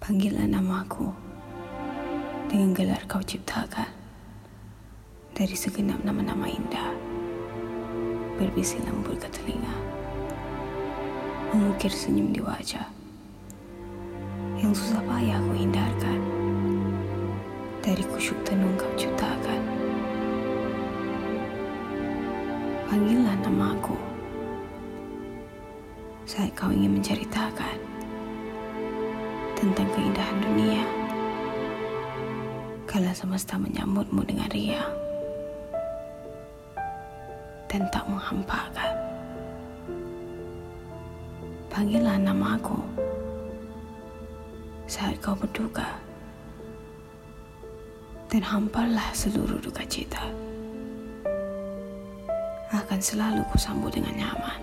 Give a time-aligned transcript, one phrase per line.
[0.00, 1.12] Panggillah namaku.
[2.48, 3.84] Dengan gelar kau ciptakan.
[5.36, 6.96] Dari segenap nama-nama indah.
[8.40, 9.76] Berbisi lembut ke telinga.
[11.52, 12.88] Mengukir senyum di wajah.
[14.56, 16.20] Yang susah payah aku hindarkan.
[17.84, 19.60] Dari kusyuk tenung kau ciptakan.
[22.88, 24.00] Panggillah namaku.
[26.24, 27.89] Saat kau ingin menceritakan
[29.60, 30.82] tentang keindahan dunia.
[32.88, 34.94] Kala semesta menyambutmu dengan riang
[37.68, 38.92] dan tak menghampakan.
[41.70, 42.80] Panggillah namaku
[44.90, 45.86] saat kau berduka
[48.32, 50.24] dan hamparlah seluruh duka cita.
[52.74, 54.60] Akan selalu kusambut dengan nyaman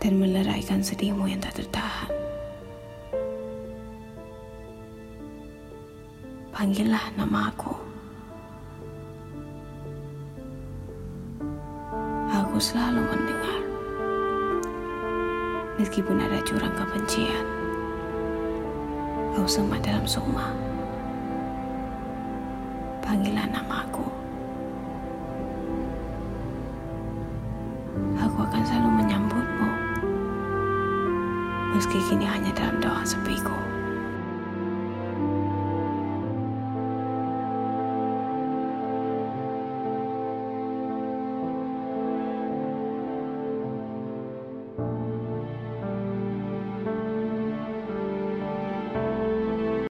[0.00, 2.19] dan meleraikan sedihmu yang tak tertahan.
[6.50, 7.70] Panggillah nama aku.
[12.26, 13.62] Aku selalu mendengar.
[15.78, 17.46] Meskipun ada jurang kebencian.
[19.30, 20.50] Kau semat dalam sukma.
[22.98, 24.06] Panggillah nama aku.
[28.26, 29.70] Aku akan selalu menyambutmu.
[31.78, 33.79] Meski kini hanya dalam doa sepiku.